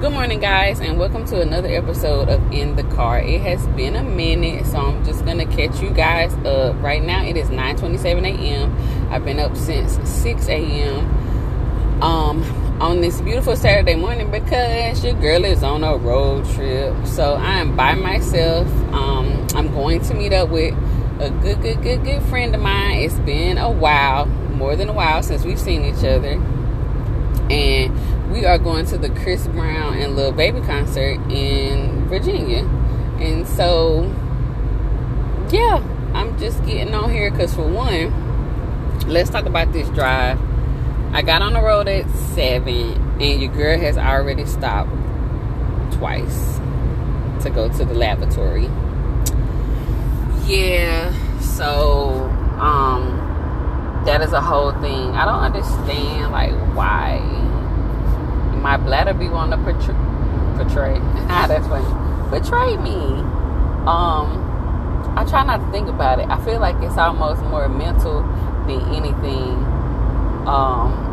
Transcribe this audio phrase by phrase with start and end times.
[0.00, 3.18] Good morning, guys, and welcome to another episode of In the Car.
[3.18, 6.80] It has been a minute, so I'm just gonna catch you guys up.
[6.80, 9.10] Right now, it is 9:27 a.m.
[9.10, 12.00] I've been up since 6 a.m.
[12.00, 12.44] Um,
[12.80, 16.94] on this beautiful Saturday morning because your girl is on a road trip.
[17.04, 18.68] So I am by myself.
[18.92, 20.74] Um, I'm going to meet up with
[21.18, 22.98] a good, good, good, good friend of mine.
[22.98, 26.40] It's been a while, more than a while since we've seen each other,
[27.50, 32.64] and we are going to the Chris Brown and Lil Baby concert in Virginia.
[33.18, 34.02] And so,
[35.50, 35.82] yeah,
[36.12, 40.38] I'm just getting on here because, for one, let's talk about this drive.
[41.12, 42.68] I got on the road at 7,
[43.20, 44.90] and your girl has already stopped
[45.94, 46.58] twice
[47.42, 48.66] to go to the lavatory.
[50.46, 52.24] Yeah, so,
[52.60, 55.10] um, that is a whole thing.
[55.16, 57.27] I don't understand, like, why
[58.62, 59.94] my bladder be wanting to portray,
[60.56, 60.98] portray.
[61.28, 62.30] That's funny.
[62.30, 63.22] Betray me.
[63.86, 64.44] Um,
[65.16, 66.28] I try not to think about it.
[66.28, 68.22] I feel like it's almost more mental
[68.66, 69.64] than anything.
[70.46, 71.06] Um,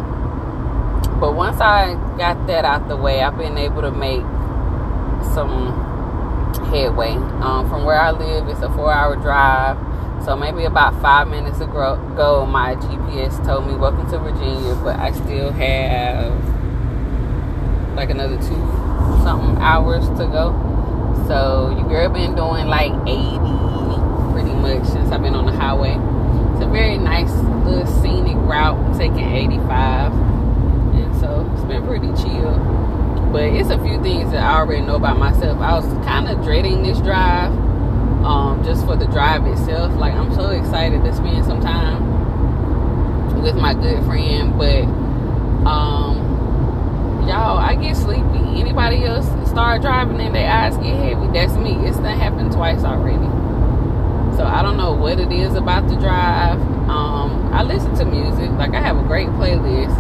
[1.19, 4.21] but once I got that out the way, I've been able to make
[5.33, 5.73] some
[6.69, 7.13] headway.
[7.13, 9.77] Um, from where I live, it's a four-hour drive.
[10.25, 15.11] So maybe about five minutes ago, my GPS told me welcome to Virginia, but I
[15.11, 16.55] still have
[17.95, 18.59] like another two
[19.23, 20.53] something hours to go.
[21.27, 23.39] So your girl been doing like 80
[24.31, 25.97] pretty much since I've been on the highway.
[26.53, 27.31] It's a very nice
[27.65, 30.11] little scenic route taking 85.
[30.11, 32.59] And so it's been pretty chill.
[33.31, 35.59] But it's a few things that I already know about myself.
[35.59, 37.52] I was kind of dreading this drive
[38.23, 39.95] um, just for the drive itself.
[39.95, 44.57] Like I'm so excited to spend some time with my good friend.
[44.57, 44.83] But
[45.67, 46.24] um,
[47.27, 48.59] y'all, I get sleepy.
[48.59, 51.27] Anybody else start driving and their eyes get heavy?
[51.33, 51.73] That's me.
[51.87, 53.25] It's done happened twice already.
[54.37, 56.59] So I don't know what it is about the drive.
[56.89, 58.52] Um, I listen to music.
[58.52, 59.95] Like I have a great playlist,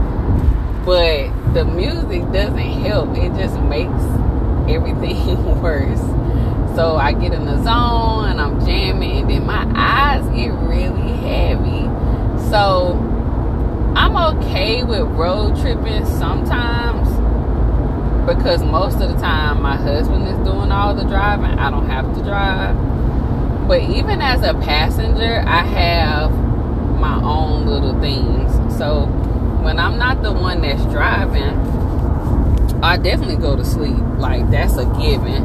[0.85, 3.15] but the music doesn't help.
[3.17, 4.03] It just makes
[4.69, 6.01] everything worse.
[6.75, 11.13] So I get in the zone and I'm jamming, and then my eyes get really
[11.13, 11.85] heavy.
[12.49, 13.04] So
[14.15, 17.09] I'm okay with road tripping sometimes
[18.25, 21.59] because most of the time my husband is doing all the driving.
[21.59, 22.77] I don't have to drive.
[23.67, 26.31] But even as a passenger, I have
[26.97, 28.53] my own little things.
[28.77, 29.05] So
[29.61, 31.59] when I'm not the one that's driving,
[32.81, 33.97] I definitely go to sleep.
[34.17, 35.43] Like that's a given.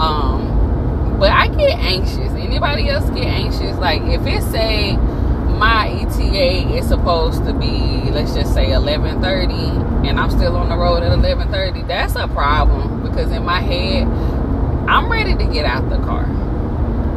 [0.00, 2.32] Um, but I get anxious.
[2.32, 3.76] Anybody else get anxious?
[3.76, 4.96] Like if it say
[6.32, 11.02] ETA is supposed to be, let's just say 11:30, and I'm still on the road
[11.02, 11.82] at 11:30.
[11.82, 14.04] That's a problem because in my head,
[14.88, 16.24] I'm ready to get out the car.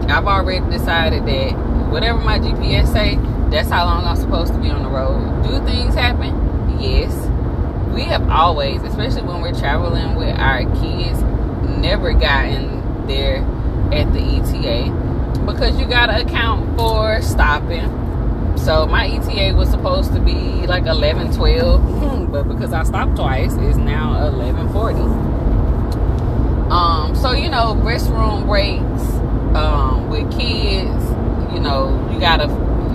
[0.09, 1.53] I've already decided that
[1.89, 3.17] whatever my GPS say,
[3.49, 5.43] that's how long I'm supposed to be on the road.
[5.43, 6.77] Do things happen?
[6.79, 7.13] Yes.
[7.93, 11.23] We have always, especially when we're traveling with our kids,
[11.79, 13.37] never gotten there
[13.93, 14.91] at the ETA
[15.45, 18.04] because you got to account for stopping
[18.65, 23.53] so my ETA was supposed to be like 11, 12, but because I stopped twice,
[23.53, 24.99] it's now 11, 40.
[26.71, 29.03] Um, so you know, restroom breaks
[29.55, 31.03] um, with kids.
[31.53, 32.47] You know, you gotta,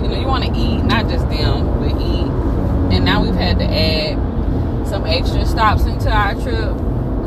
[0.03, 2.93] you know, you want to eat, not just them, but eat.
[2.93, 6.75] And now we've had to add some extra stops into our trip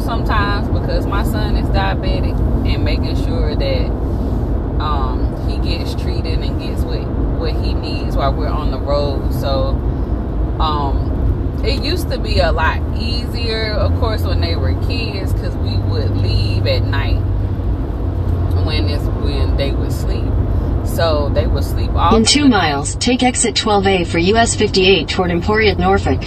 [0.02, 3.86] sometimes because my son is diabetic and making sure that
[4.82, 7.00] um, he gets treated and gets what
[7.44, 9.32] what he needs while we're on the road.
[9.34, 9.68] So
[10.60, 15.56] um, it used to be a lot easier, of course, when they were kids, because
[15.56, 17.20] we would leave at night
[18.64, 20.24] when it's when they would sleep.
[20.86, 22.94] So they would sleep all in two miles.
[22.96, 26.22] Take exit 12A for US 58 toward Emporia, Norfolk.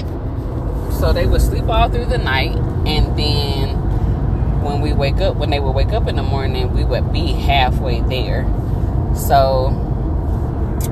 [0.99, 2.55] So they would sleep all through the night,
[2.87, 6.83] and then when we wake up, when they would wake up in the morning, we
[6.83, 8.43] would be halfway there.
[9.15, 9.67] So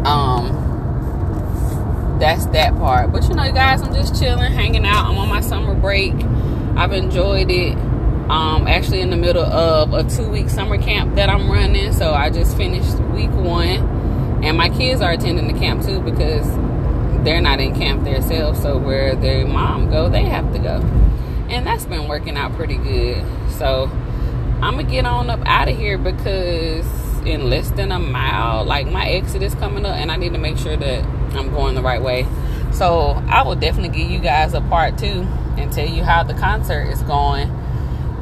[0.05, 0.64] um
[2.19, 3.11] that's that part.
[3.11, 5.05] But you know guys i'm just chilling hanging out.
[5.05, 6.13] I'm on my summer break.
[6.75, 7.73] I've enjoyed it.
[8.29, 11.93] Um actually in the middle of a two week summer camp that i'm running.
[11.93, 14.43] So i just finished week one.
[14.43, 16.47] And my kids are attending the camp too because
[17.23, 18.61] they're not in camp themselves.
[18.61, 20.81] So where their mom go they have to go.
[21.49, 23.23] And that's been working out pretty good.
[23.51, 23.89] So
[24.61, 26.85] i'm gonna get on up out of here because
[27.25, 28.63] in less than a mile.
[28.63, 31.03] Like my exit is coming up, and I need to make sure that
[31.35, 32.25] I'm going the right way.
[32.71, 35.27] So I will definitely give you guys a part two
[35.57, 37.49] and tell you how the concert is going.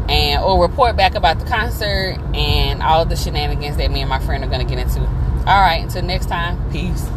[0.10, 4.20] And or report back about the concert and all the shenanigans that me and my
[4.20, 5.00] friend are gonna get into.
[5.00, 7.08] All right, until next time, peace.